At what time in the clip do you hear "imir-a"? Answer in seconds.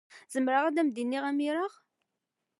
1.31-1.67